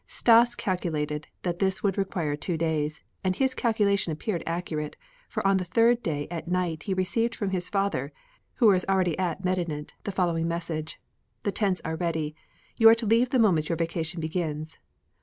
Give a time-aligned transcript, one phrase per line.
[0.07, 4.95] Stas calculated that this would require two days, and his calculation appeared accurate,
[5.29, 8.11] for on the third day at night he received from his father,
[8.55, 10.99] who was already at Medinet, the following message:
[11.43, 12.35] "The tents are ready.
[12.77, 14.79] You are to leave the moment your vacation begins.